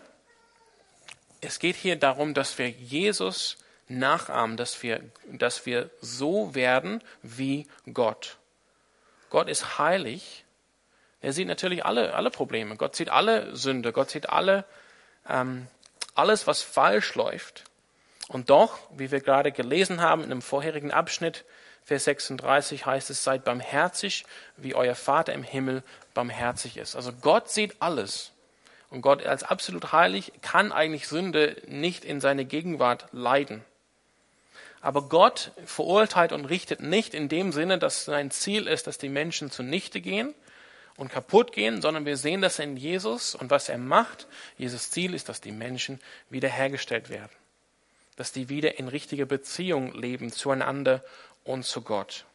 [1.41, 3.57] es geht hier darum, dass wir Jesus
[3.89, 8.37] nachahmen, dass wir, dass wir so werden wie Gott.
[9.31, 10.45] Gott ist heilig
[11.23, 12.77] er sieht natürlich alle, alle Probleme.
[12.77, 13.93] Gott sieht alle Sünde.
[13.93, 14.65] Gott sieht alle,
[15.29, 15.67] ähm,
[16.15, 17.65] alles, was falsch läuft.
[18.29, 21.45] Und doch, wie wir gerade gelesen haben in dem vorherigen Abschnitt,
[21.85, 24.25] Vers 36 heißt es, seid barmherzig,
[24.57, 25.83] wie euer Vater im Himmel
[26.15, 26.95] barmherzig ist.
[26.95, 28.33] Also Gott sieht alles.
[28.91, 33.65] Und Gott als absolut heilig kann eigentlich Sünde nicht in seine Gegenwart leiden.
[34.81, 39.09] Aber Gott verurteilt und richtet nicht in dem Sinne, dass sein Ziel ist, dass die
[39.09, 40.35] Menschen zunichte gehen,
[41.01, 44.27] und kaputt gehen, sondern wir sehen das in Jesus und was er macht.
[44.59, 47.33] Jesus Ziel ist, dass die Menschen wiederhergestellt werden.
[48.17, 51.03] dass die wieder in richtiger Beziehung leben zueinander
[51.43, 52.27] und zu Gott.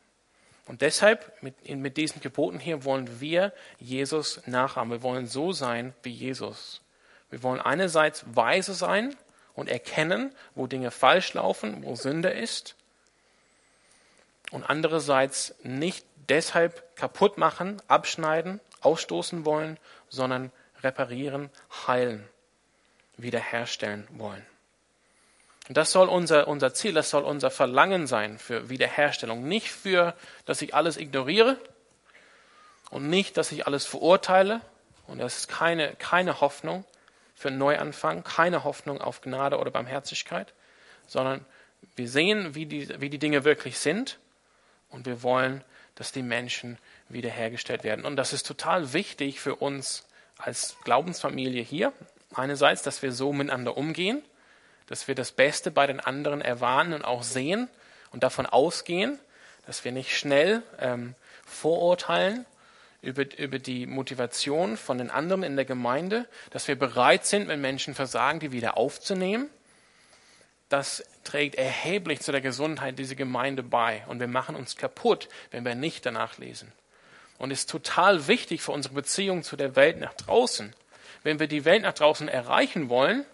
[0.65, 4.91] Und deshalb, mit, mit diesen Geboten hier, wollen wir Jesus nachahmen.
[4.91, 6.81] Wir wollen so sein wie Jesus.
[7.29, 9.15] Wir wollen einerseits weise sein
[9.53, 12.75] und erkennen, wo Dinge falsch laufen, wo Sünde ist.
[14.49, 19.77] Und andererseits nicht deshalb kaputt machen, abschneiden, ausstoßen wollen,
[20.09, 20.51] sondern
[20.83, 21.49] reparieren,
[21.87, 22.27] heilen,
[23.17, 24.45] wiederherstellen wollen.
[25.67, 29.47] Und das soll unser, unser Ziel, das soll unser Verlangen sein für Wiederherstellung.
[29.47, 30.13] Nicht für,
[30.45, 31.57] dass ich alles ignoriere
[32.91, 34.61] und nicht, dass ich alles verurteile.
[35.07, 36.85] Und das ist keine, keine Hoffnung
[37.33, 40.53] für einen Neuanfang, keine Hoffnung auf Gnade oder Barmherzigkeit,
[41.07, 41.43] sondern
[41.95, 44.19] wir sehen, wie die, wie die Dinge wirklich sind
[44.89, 45.63] und wir wollen,
[45.95, 46.77] dass die Menschen
[47.09, 48.05] wiederhergestellt werden.
[48.05, 50.05] Und das ist total wichtig für uns
[50.37, 51.93] als Glaubensfamilie hier.
[52.33, 54.21] Einerseits, dass wir so miteinander umgehen
[54.87, 57.69] dass wir das Beste bei den anderen erwarten und auch sehen
[58.11, 59.19] und davon ausgehen,
[59.65, 62.45] dass wir nicht schnell ähm, vorurteilen
[63.01, 67.61] über, über die Motivation von den anderen in der Gemeinde, dass wir bereit sind, wenn
[67.61, 69.49] Menschen versagen, die wieder aufzunehmen.
[70.69, 75.63] Das trägt erheblich zu der Gesundheit dieser Gemeinde bei und wir machen uns kaputt, wenn
[75.63, 76.71] wir nicht danach lesen.
[77.37, 80.73] Und ist total wichtig für unsere Beziehung zu der Welt nach draußen.
[81.23, 83.25] Wenn wir die Welt nach draußen erreichen wollen,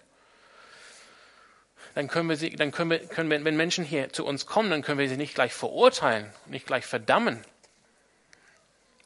[1.93, 4.69] dann können wir sie, dann können wir, können wir, wenn Menschen hier zu uns kommen,
[4.69, 7.43] dann können wir sie nicht gleich verurteilen, nicht gleich verdammen.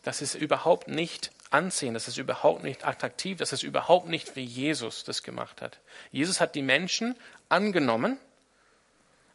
[0.04, 4.44] Das ist überhaupt nicht anziehen, das ist überhaupt nicht attraktiv, das ist überhaupt nicht, wie
[4.44, 5.80] Jesus das gemacht hat.
[6.12, 7.16] Jesus hat die Menschen
[7.48, 8.18] angenommen.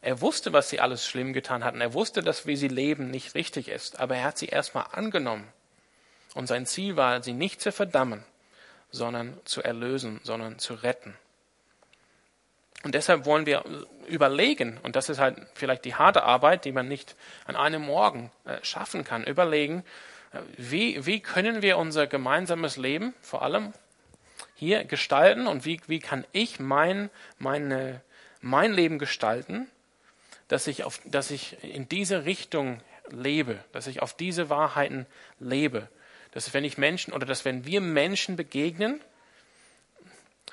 [0.01, 1.81] Er wusste, was sie alles schlimm getan hatten.
[1.81, 3.99] Er wusste, dass wie sie leben nicht richtig ist.
[3.99, 5.47] Aber er hat sie erstmal angenommen.
[6.33, 8.23] Und sein Ziel war, sie nicht zu verdammen,
[8.91, 11.15] sondern zu erlösen, sondern zu retten.
[12.83, 13.63] Und deshalb wollen wir
[14.07, 18.31] überlegen, und das ist halt vielleicht die harte Arbeit, die man nicht an einem Morgen
[18.45, 19.83] äh, schaffen kann, überlegen,
[20.57, 23.73] wie, wie können wir unser gemeinsames Leben vor allem
[24.55, 28.01] hier gestalten und wie, wie kann ich mein, meine,
[28.39, 29.67] mein Leben gestalten,
[30.47, 35.05] dass ich, auf, dass ich in diese Richtung lebe, dass ich auf diese Wahrheiten
[35.39, 35.89] lebe.
[36.31, 39.01] Dass wenn ich Menschen oder dass wenn wir Menschen begegnen,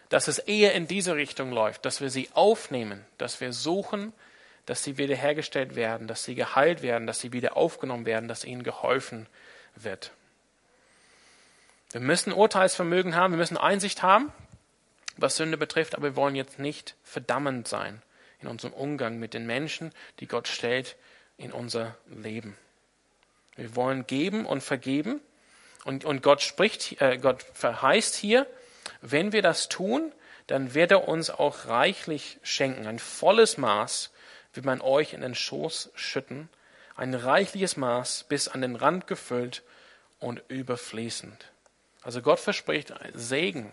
[0.09, 4.13] dass es eher in diese Richtung läuft, dass wir sie aufnehmen, dass wir suchen,
[4.67, 8.65] dass sie wiederhergestellt werden, dass sie geheilt werden, dass sie wieder aufgenommen werden, dass ihnen
[8.65, 9.48] geholfen wird.
[11.91, 14.33] Wir müssen Urteilsvermögen haben, wir müssen Einsicht haben,
[15.17, 18.03] was Sünde betrifft, aber wir wollen jetzt nicht verdammend sein
[18.41, 20.97] in unserem Umgang mit den Menschen, die Gott stellt
[21.39, 22.57] in unser Leben.
[23.57, 25.21] Wir wollen geben und vergeben.
[25.85, 28.47] Und, und Gott spricht, äh, Gott verheißt hier,
[29.01, 30.13] wenn wir das tun,
[30.47, 32.87] dann wird er uns auch reichlich schenken.
[32.87, 34.11] Ein volles Maß
[34.55, 36.49] wird man euch in den Schoß schütten,
[36.99, 39.63] ein reichliches Maß bis an den Rand gefüllt
[40.19, 41.51] und überfließend.
[42.03, 43.73] Also Gott verspricht Segen,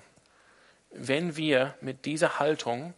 [0.91, 2.93] wenn wir mit dieser Haltung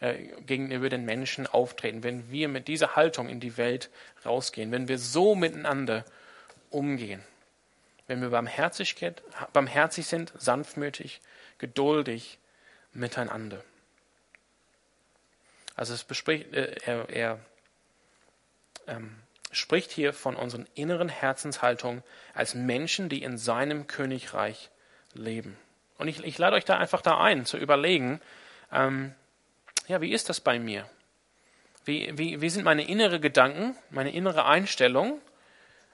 [0.00, 3.88] äh, gegenüber den Menschen auftreten, wenn wir mit dieser Haltung in die Welt
[4.24, 6.04] rausgehen, wenn wir so miteinander
[6.70, 7.22] umgehen,
[8.08, 8.96] wenn wir barmherzig,
[9.52, 11.20] barmherzig sind, sanftmütig,
[11.58, 12.38] geduldig
[12.92, 13.62] miteinander.
[15.76, 17.38] Also es bespricht, äh, er, er
[18.88, 19.14] ähm,
[19.52, 22.02] spricht hier von unseren inneren Herzenshaltungen
[22.34, 24.70] als Menschen, die in seinem Königreich
[25.14, 25.56] leben.
[25.96, 28.20] Und ich, ich lade euch da einfach da ein, zu überlegen,
[28.72, 29.14] ähm,
[29.86, 30.88] ja, wie ist das bei mir?
[31.84, 35.20] Wie, wie, wie sind meine inneren Gedanken, meine innere Einstellung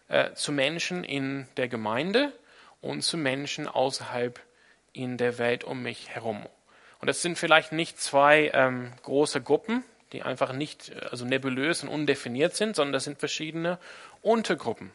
[0.09, 2.33] äh, zu Menschen in der Gemeinde
[2.81, 4.41] und zu Menschen außerhalb
[4.93, 6.47] in der Welt um mich herum.
[7.01, 9.85] Und das sind vielleicht nicht zwei ähm, große Gruppen,
[10.15, 13.79] die einfach nicht also nebulös und undefiniert sind, sondern das sind verschiedene
[14.23, 14.93] Untergruppen.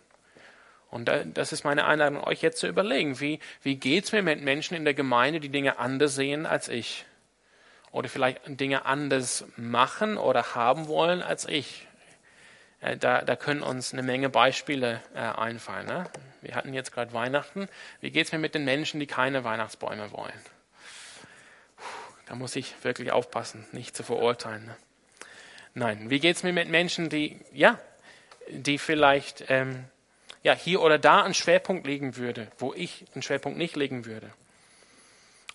[0.90, 4.76] Und das ist meine Einladung, euch jetzt zu überlegen, wie, wie es mir mit Menschen
[4.76, 7.06] in der Gemeinde, die Dinge anders sehen als ich?
[7.92, 11.88] Oder vielleicht Dinge anders machen oder haben wollen als ich?
[12.82, 15.86] Äh, da, da können uns eine Menge Beispiele äh, einfallen.
[15.86, 16.10] Ne?
[16.42, 17.68] Wir hatten jetzt gerade Weihnachten.
[18.02, 20.40] Wie geht es mir mit den Menschen, die keine Weihnachtsbäume wollen?
[22.26, 24.66] Da muss ich wirklich aufpassen, nicht zu verurteilen.
[24.66, 24.76] Ne?
[25.80, 27.80] Nein, wie geht es mir mit Menschen, die, ja,
[28.50, 29.86] die vielleicht ähm,
[30.44, 34.30] ja, hier oder da einen Schwerpunkt legen würde, wo ich einen Schwerpunkt nicht legen würde?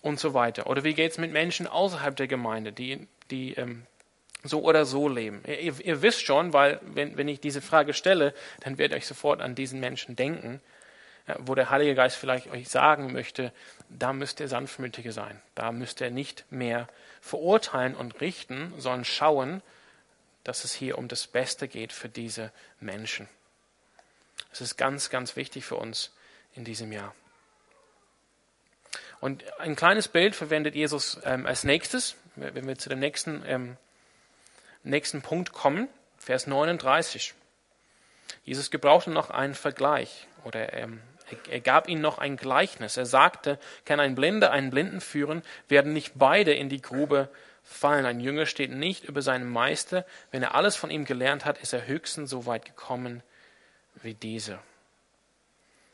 [0.01, 0.65] Und so weiter.
[0.65, 3.83] Oder wie geht es mit Menschen außerhalb der Gemeinde, die, die ähm,
[4.43, 5.43] so oder so leben.
[5.45, 9.07] Ihr, ihr wisst schon, weil wenn, wenn ich diese Frage stelle, dann werdet ihr euch
[9.07, 10.59] sofort an diesen Menschen denken,
[11.37, 13.51] wo der Heilige Geist vielleicht euch sagen möchte,
[13.89, 15.39] da müsst ihr sanftmütige sein.
[15.53, 16.87] Da müsst ihr nicht mehr
[17.21, 19.61] verurteilen und richten, sondern schauen,
[20.45, 23.27] dass es hier um das Beste geht für diese Menschen.
[24.51, 26.11] Das ist ganz, ganz wichtig für uns
[26.53, 27.13] in diesem Jahr.
[29.19, 33.77] Und ein kleines Bild verwendet Jesus ähm, als nächstes, wenn wir zu dem nächsten, ähm,
[34.83, 37.33] nächsten Punkt kommen, Vers 39.
[38.43, 41.01] Jesus gebrauchte noch einen Vergleich oder ähm,
[41.49, 42.97] er gab ihnen noch ein Gleichnis.
[42.97, 47.29] Er sagte, kann ein Blinder einen Blinden führen, werden nicht beide in die Grube
[47.65, 48.05] fallen.
[48.05, 50.05] Ein Jünger steht nicht über seinem Meister.
[50.31, 53.23] Wenn er alles von ihm gelernt hat, ist er höchstens so weit gekommen
[54.01, 54.59] wie dieser.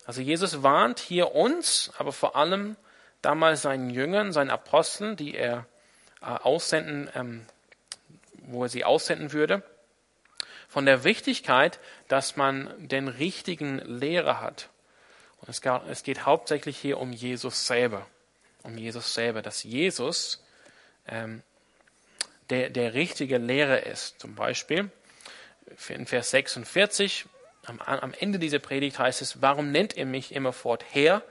[0.05, 2.75] Also Jesus warnt hier uns, aber vor allem
[3.21, 5.65] damals seinen Jüngern, seinen Aposteln, die er
[6.21, 7.45] äh, aussenden, ähm,
[8.33, 9.63] wo er sie aussenden würde,
[10.67, 14.69] von der Wichtigkeit, dass man den richtigen Lehrer hat.
[15.39, 18.05] Und es, geht, hauptsächlich hier um Jesus selber,
[18.63, 20.43] um Jesus selber, dass Jesus
[21.07, 21.41] ähm,
[22.51, 24.19] der, der richtige Lehrer ist.
[24.19, 24.91] Zum Beispiel
[25.89, 27.25] in Vers 46,
[27.65, 31.23] am, am Ende dieser Predigt heißt es, warum nennt ihr mich immerfort Herr,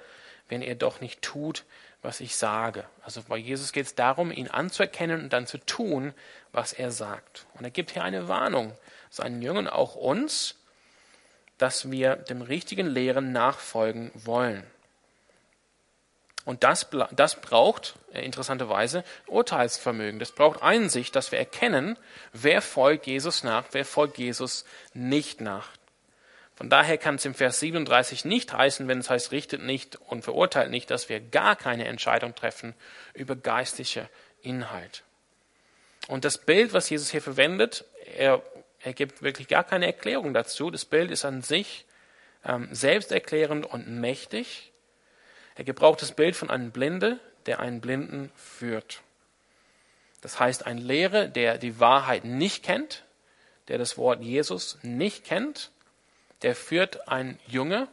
[0.48, 1.64] wenn ihr doch nicht tut,
[2.02, 2.84] was ich sage.
[3.02, 6.14] Also bei Jesus geht es darum, ihn anzuerkennen und dann zu tun,
[6.50, 7.46] was er sagt.
[7.54, 8.74] Und er gibt hier eine Warnung
[9.10, 10.56] seinen Jüngern, auch uns,
[11.58, 14.64] dass wir dem richtigen Lehren nachfolgen wollen.
[16.44, 20.18] Und das, das braucht äh, interessanterweise Urteilsvermögen.
[20.18, 21.98] Das braucht Einsicht, dass wir erkennen,
[22.32, 25.68] wer folgt Jesus nach, wer folgt Jesus nicht nach.
[26.60, 30.24] Von daher kann es im Vers 37 nicht heißen, wenn es heißt, richtet nicht und
[30.24, 32.74] verurteilt nicht, dass wir gar keine Entscheidung treffen
[33.14, 34.10] über geistliche
[34.42, 35.02] Inhalt.
[36.08, 37.84] Und das Bild, was Jesus hier verwendet,
[38.16, 38.42] er,
[38.80, 40.70] er gibt wirklich gar keine Erklärung dazu.
[40.70, 41.86] Das Bild ist an sich
[42.44, 44.69] ähm, selbsterklärend und mächtig.
[45.54, 49.02] Er gebraucht das Bild von einem Blinde, der einen Blinden führt.
[50.20, 53.04] Das heißt, ein Lehrer, der die Wahrheit nicht kennt,
[53.68, 55.70] der das Wort Jesus nicht kennt
[56.42, 57.88] der führt ein Junge,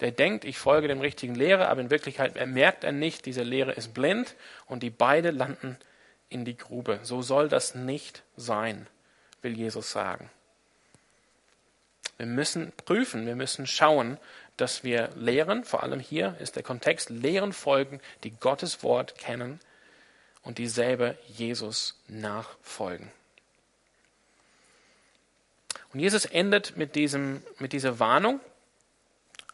[0.00, 3.72] der denkt, ich folge dem richtigen Lehrer, aber in Wirklichkeit merkt er nicht, diese Lehre
[3.72, 4.34] ist blind
[4.66, 5.76] und die beide landen
[6.28, 7.00] in die Grube.
[7.02, 8.86] So soll das nicht sein,
[9.42, 10.30] will Jesus sagen.
[12.16, 14.18] Wir müssen prüfen, wir müssen schauen,
[14.56, 19.60] dass wir lehren, vor allem hier ist der Kontext, lehren folgen, die Gottes Wort kennen
[20.42, 23.10] und dieselbe Jesus nachfolgen.
[25.92, 28.40] Und Jesus endet mit, diesem, mit dieser Warnung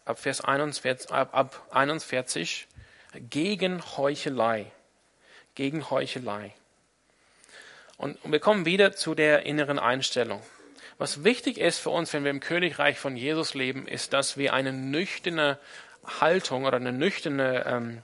[0.05, 2.67] ab Vers 41, ab, ab 41
[3.29, 4.73] gegen Heuchelei.
[5.55, 6.55] Gegen Heuchelei.
[7.97, 10.43] Und wir kommen wieder zu der inneren Einstellung.
[11.01, 14.53] Was wichtig ist für uns, wenn wir im Königreich von Jesus leben, ist, dass wir
[14.53, 15.59] eine nüchterne
[16.21, 18.03] Haltung oder eine nüchterne, ähm,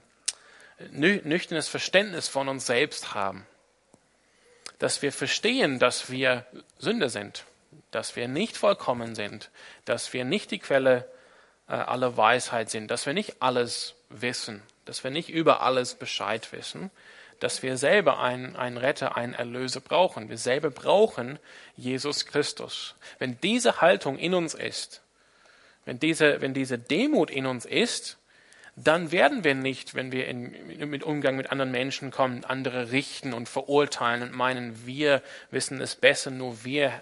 [0.91, 3.45] nüchternes Verständnis von uns selbst haben.
[4.79, 6.45] Dass wir verstehen, dass wir
[6.79, 7.45] Sünder sind
[7.91, 9.49] dass wir nicht vollkommen sind,
[9.85, 11.09] dass wir nicht die Quelle
[11.67, 16.51] äh, aller Weisheit sind, dass wir nicht alles wissen, dass wir nicht über alles Bescheid
[16.51, 16.91] wissen,
[17.39, 20.29] dass wir selber einen, einen Retter, einen Erlöser brauchen.
[20.29, 21.39] Wir selber brauchen
[21.75, 22.95] Jesus Christus.
[23.19, 25.01] Wenn diese Haltung in uns ist,
[25.85, 28.17] wenn diese, wenn diese Demut in uns ist,
[28.75, 33.33] dann werden wir nicht, wenn wir in, mit Umgang mit anderen Menschen kommen, andere richten
[33.33, 36.93] und verurteilen und meinen, wir wissen es besser, nur wir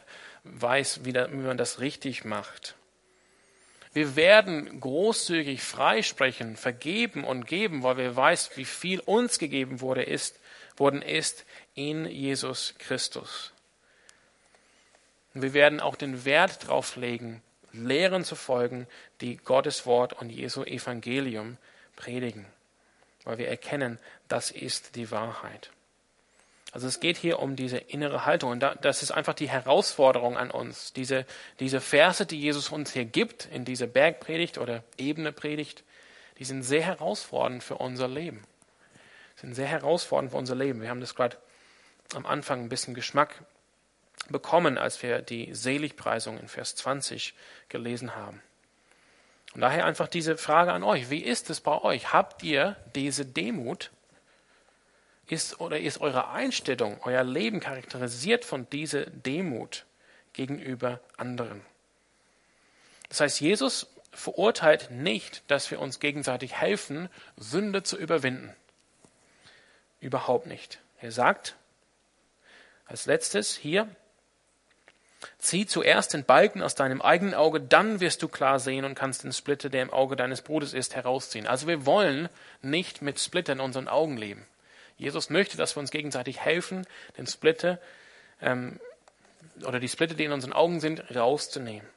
[0.46, 2.76] weiß, wie, da, wie man das richtig macht.
[3.96, 10.04] Wir werden großzügig freisprechen, vergeben und geben, weil wir weiß, wie viel uns gegeben wurde,
[10.04, 10.38] ist,
[10.76, 13.54] worden ist in Jesus Christus.
[15.34, 18.86] Wir werden auch den Wert darauf legen, Lehren zu folgen,
[19.22, 21.58] die Gottes Wort und Jesu Evangelium
[21.96, 22.46] predigen,
[23.24, 25.72] weil wir erkennen, das ist die Wahrheit.
[26.76, 28.52] Also es geht hier um diese innere Haltung.
[28.52, 30.92] Und das ist einfach die Herausforderung an uns.
[30.92, 31.26] Diese,
[31.62, 35.86] diese Verse, die Jesus uns hier gibt, in dieser Bergpredigt oder Ebenepredigt,
[36.38, 38.44] die sind sehr herausfordernd für unser Leben.
[39.38, 40.82] Sind sehr herausfordernd für unser Leben.
[40.82, 41.38] Wir haben das gerade
[42.14, 43.42] am Anfang ein bisschen Geschmack
[44.28, 47.36] bekommen, als wir die Seligpreisung in Vers 20
[47.70, 48.42] gelesen haben.
[49.54, 51.10] Und daher einfach diese Frage an euch.
[51.10, 52.12] Wie ist es bei euch?
[52.12, 53.92] Habt ihr diese Demut,
[55.28, 59.86] ist oder ist eure Einstellung, euer Leben charakterisiert von dieser Demut
[60.34, 61.62] gegenüber anderen?
[63.10, 68.56] Das heißt, Jesus verurteilt nicht, dass wir uns gegenseitig helfen, Sünde zu überwinden.
[70.00, 70.80] Überhaupt nicht.
[71.02, 71.56] Er sagt
[72.86, 73.88] als letztes hier,
[75.40, 79.24] zieh zuerst den Balken aus deinem eigenen Auge, dann wirst du klar sehen und kannst
[79.24, 81.48] den Splitter, der im Auge deines Bruders ist, herausziehen.
[81.48, 82.30] Also wir wollen
[82.62, 84.46] nicht mit Splittern in unseren Augen leben.
[84.98, 87.80] Jesus möchte, dass wir uns gegenseitig helfen, den Splitter
[88.42, 88.80] ähm,
[89.66, 91.88] oder die Splitter, die in unseren Augen sind, rauszunehmen.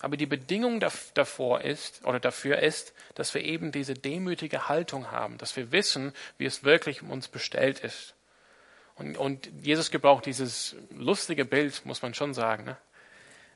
[0.00, 0.80] Aber die Bedingung
[1.14, 6.14] davor ist oder dafür ist, dass wir eben diese demütige Haltung haben, dass wir wissen,
[6.38, 8.14] wie es wirklich um uns bestellt ist.
[8.94, 12.76] Und, und Jesus gebraucht dieses lustige Bild, muss man schon sagen, ne?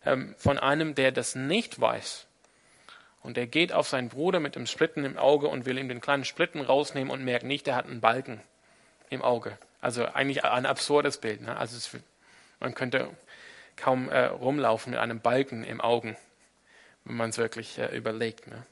[0.05, 2.27] ähm, von einem, der das nicht weiß.
[3.23, 6.03] Und er geht auf seinen Bruder mit dem Splitten im Auge und will ihm den
[6.03, 8.43] kleinen Splitten rausnehmen und merkt nicht, er hat einen Balken
[9.15, 9.57] im Auge.
[9.81, 11.43] Also eigentlich ein absurdes Bild.
[11.43, 11.57] Ne?
[11.57, 11.91] Also es,
[12.61, 13.09] man könnte
[13.77, 16.17] kaum äh, rumlaufen mit einem Balken im Augen
[17.05, 18.47] wenn man es wirklich äh, überlegt.
[18.47, 18.65] Ne?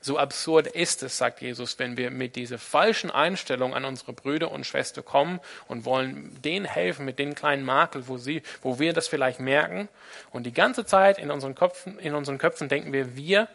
[0.00, 4.50] So absurd ist es, sagt Jesus, wenn wir mit dieser falschen Einstellung an unsere Brüder
[4.50, 8.92] und Schwestern kommen und wollen denen helfen mit den kleinen Makel, wo, sie, wo wir
[8.92, 9.88] das vielleicht merken.
[10.30, 13.48] Und die ganze Zeit in unseren Köpfen, in unseren Köpfen denken wir, wir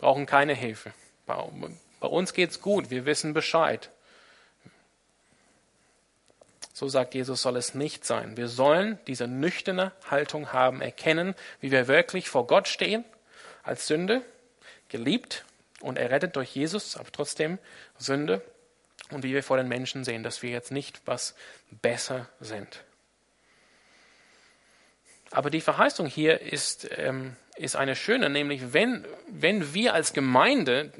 [0.00, 0.92] brauchen keine Hilfe.
[1.26, 1.36] Bei,
[2.00, 3.90] bei uns geht's gut, wir wissen Bescheid.
[6.74, 8.36] So sagt Jesus, soll es nicht sein.
[8.36, 13.04] Wir sollen diese nüchterne Haltung haben, erkennen, wie wir wirklich vor Gott stehen
[13.62, 14.22] als Sünde,
[14.88, 15.44] geliebt
[15.80, 17.60] und errettet durch Jesus, aber trotzdem
[17.96, 18.42] Sünde.
[19.10, 21.36] Und wie wir vor den Menschen sehen, dass wir jetzt nicht was
[21.70, 22.82] besser sind.
[25.30, 30.90] Aber die Verheißung hier ist, ähm, ist eine schöne, nämlich wenn, wenn wir als Gemeinde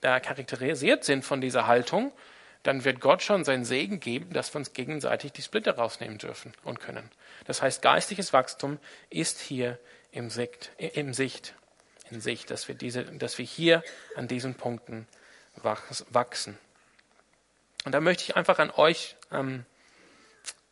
[0.00, 2.10] da charakterisiert sind von dieser Haltung,
[2.64, 6.52] dann wird Gott schon seinen Segen geben, dass wir uns gegenseitig die Splitter rausnehmen dürfen
[6.64, 7.08] und können.
[7.46, 8.78] Das heißt, geistliches Wachstum
[9.10, 9.78] ist hier
[10.10, 10.72] im Sicht.
[10.78, 11.54] Im Sicht
[12.10, 13.82] in sich, dass wir, diese, dass wir hier
[14.14, 15.06] an diesen Punkten
[16.10, 16.58] wachsen.
[17.84, 19.64] Und da möchte ich einfach an euch ähm,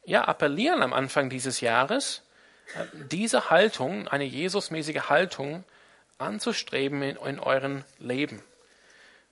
[0.05, 2.23] ja, appellieren am Anfang dieses Jahres,
[2.75, 5.65] äh, diese Haltung, eine Jesusmäßige Haltung
[6.19, 8.43] anzustreben in, in euren Leben.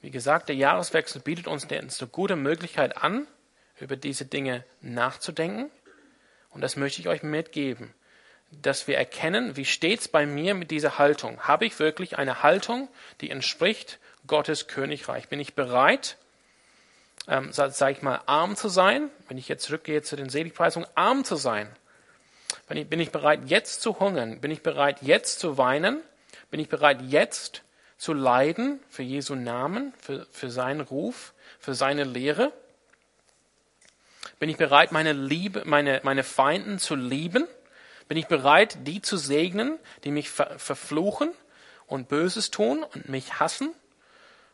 [0.01, 3.27] Wie gesagt, der Jahreswechsel bietet uns eine gute Möglichkeit an,
[3.79, 5.71] über diese Dinge nachzudenken.
[6.51, 7.95] Und das möchte ich euch mitgeben
[8.51, 11.41] dass wir erkennen, wie steht es bei mir mit dieser Haltung?
[11.41, 12.89] Habe ich wirklich eine Haltung,
[13.21, 15.29] die entspricht Gottes Königreich?
[15.29, 16.17] Bin ich bereit,
[17.29, 19.09] ähm, sage ich mal, arm zu sein?
[19.29, 21.69] Wenn ich jetzt zurückgehe zu den Seligpreisungen, arm zu sein.
[22.69, 24.41] Bin ich, bin ich bereit, jetzt zu hungern?
[24.41, 26.01] Bin ich bereit, jetzt zu weinen?
[26.51, 27.63] Bin ich bereit, jetzt
[28.01, 32.51] zu leiden für Jesu Namen, für, für seinen Ruf, für seine Lehre?
[34.39, 37.47] Bin ich bereit, meine Liebe, meine, meine Feinden zu lieben?
[38.09, 41.31] Bin ich bereit, die zu segnen, die mich ver verfluchen
[41.87, 43.75] und Böses tun und mich hassen?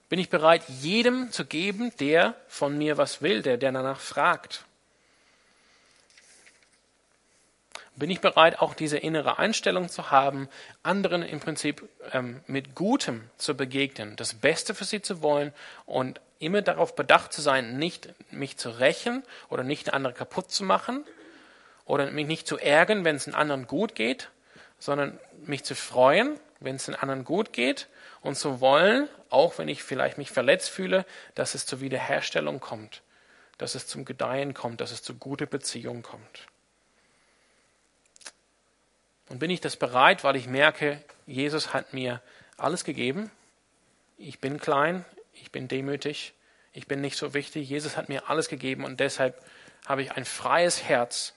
[0.08, 4.64] Bin ich bereit, jedem zu geben, der von mir was will, der, der danach fragt?
[7.96, 10.48] Bin ich bereit, auch diese innere Einstellung zu haben,
[10.82, 15.52] anderen im Prinzip ähm, mit Gutem zu begegnen, das Beste für sie zu wollen
[15.86, 20.62] und immer darauf bedacht zu sein, nicht mich zu rächen oder nicht andere kaputt zu
[20.64, 21.04] machen,
[21.86, 24.28] oder mich nicht zu ärgern, wenn es den anderen gut geht,
[24.78, 27.88] sondern mich zu freuen, wenn es den anderen gut geht
[28.20, 33.02] und zu wollen, auch wenn ich vielleicht mich verletzt fühle, dass es zur Wiederherstellung kommt,
[33.56, 36.46] dass es zum Gedeihen kommt, dass es zu gute Beziehungen kommt.
[39.28, 42.22] Und bin ich das bereit, weil ich merke, Jesus hat mir
[42.56, 43.30] alles gegeben.
[44.18, 46.32] Ich bin klein, ich bin demütig,
[46.72, 47.68] ich bin nicht so wichtig.
[47.68, 49.42] Jesus hat mir alles gegeben und deshalb
[49.86, 51.34] habe ich ein freies Herz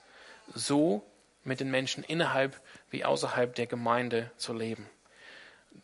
[0.54, 1.04] so
[1.44, 4.90] mit den Menschen innerhalb wie außerhalb der Gemeinde zu leben?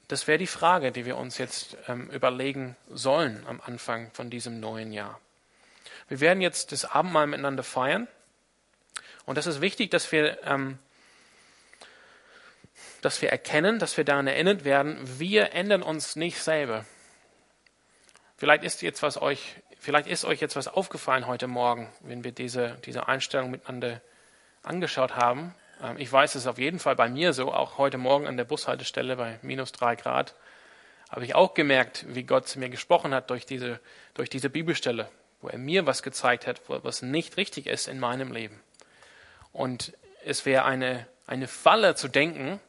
[0.07, 4.59] Das wäre die Frage, die wir uns jetzt ähm, überlegen sollen am Anfang von diesem
[4.59, 5.19] neuen Jahr.
[6.07, 8.07] Wir werden jetzt das Abendmahl miteinander feiern.
[9.25, 10.77] Und das ist wichtig, dass wir, ähm,
[13.05, 16.85] dass wir erkennen, dass wir daran erinnert werden, wir ändern uns nicht selber.
[18.35, 22.31] Vielleicht ist jetzt was euch, vielleicht ist euch jetzt was aufgefallen heute Morgen, wenn wir
[22.31, 24.01] diese, diese Einstellung miteinander
[24.63, 25.53] angeschaut haben.
[25.83, 28.43] Ähm, ich weiß es auf jeden Fall bei mir so, auch heute Morgen an der
[28.43, 30.33] Bushaltestelle bei minus drei Grad,
[31.11, 33.79] habe ich auch gemerkt, wie Gott zu mir gesprochen hat durch diese,
[34.15, 35.09] durch diese Bibelstelle,
[35.41, 38.59] wo er mir was gezeigt hat, was nicht richtig ist in meinem Leben.
[39.53, 42.59] Und es wäre eine, eine Falle zu denken,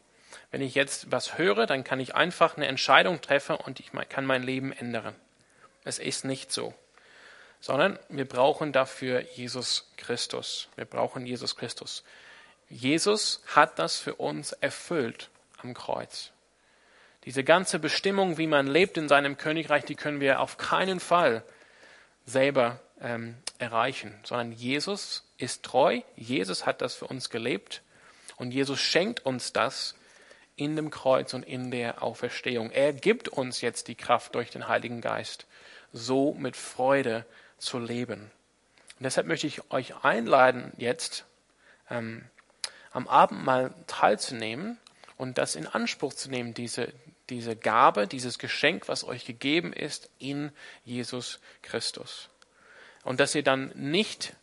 [0.51, 4.27] wenn ich jetzt was höre, dann kann ich einfach eine Entscheidung treffen und ich kann
[4.27, 5.15] mein Leben ändern.
[5.85, 6.75] Es ist nicht so
[7.67, 10.69] sondern wir brauchen dafür Jesus Christus.
[10.77, 12.05] Wir brauchen Jesus Christus.
[12.69, 15.31] Jesus hat das für uns erfüllt
[15.63, 16.31] am Kreuz.
[17.25, 21.43] Diese ganze Bestimmung, wie man lebt in seinem Königreich, die können wir auf keinen Fall
[22.25, 26.03] selber ähm, erreichen, sondern Jesus ist treu.
[26.15, 27.83] Jesus hat das für uns gelebt
[28.37, 29.97] und Jesus schenkt uns das
[30.57, 32.71] in dem Kreuz und in der Auferstehung.
[32.71, 35.47] Er gibt uns jetzt die Kraft durch den Heiligen Geist,
[35.93, 37.27] so mit Freude
[37.59, 38.31] zu leben.
[38.99, 41.25] Und deshalb möchte ich euch einladen, jetzt
[41.91, 42.25] ähm,
[42.91, 44.79] am Abendmahl teilzunehmen
[45.19, 46.93] und das in Anspruch zu nehmen, diese,
[47.29, 50.51] diese Gabe, dieses Geschenk, was euch gegeben ist in
[50.85, 52.31] Jesus Christus.
[53.07, 54.35] Und dass ihr dann nicht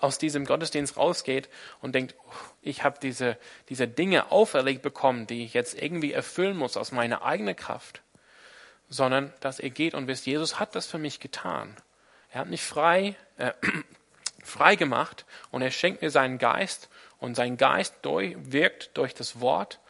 [0.00, 1.48] aus diesem Gottesdienst rausgeht
[1.80, 3.38] und denkt, oh, ich habe diese,
[3.70, 8.02] diese Dinge auferlegt bekommen, die ich jetzt irgendwie erfüllen muss aus meiner eigenen Kraft,
[8.90, 11.74] sondern dass ihr geht und wisst, Jesus hat das für mich getan.
[12.30, 13.54] Er hat mich frei, äh,
[14.44, 16.90] frei gemacht und er schenkt mir seinen Geist
[17.20, 19.80] und sein Geist durch, wirkt durch das Wort,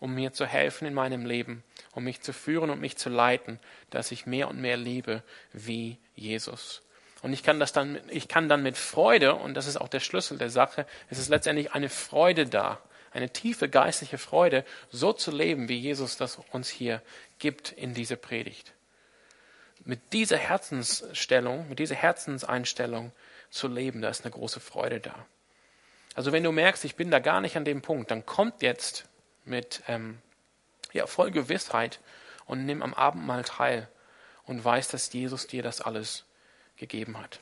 [0.00, 1.62] um mir zu helfen in meinem Leben,
[1.92, 3.60] um mich zu führen und mich zu leiten,
[3.90, 5.22] dass ich mehr und mehr lebe
[5.52, 6.80] wie Jesus.
[7.24, 10.00] Und ich kann das dann, ich kann dann mit Freude, und das ist auch der
[10.00, 15.30] Schlüssel der Sache, es ist letztendlich eine Freude da, eine tiefe geistliche Freude, so zu
[15.30, 17.00] leben, wie Jesus das uns hier
[17.38, 18.74] gibt in dieser Predigt.
[19.86, 23.10] Mit dieser Herzensstellung, mit dieser Herzenseinstellung
[23.48, 25.14] zu leben, da ist eine große Freude da.
[26.14, 29.06] Also wenn du merkst, ich bin da gar nicht an dem Punkt, dann kommt jetzt
[29.46, 30.18] mit ähm,
[30.92, 32.00] ja, voll Gewissheit
[32.44, 33.88] und nimm am Abend mal teil
[34.44, 36.26] und weiß, dass Jesus dir das alles
[36.86, 37.40] gegeben hat.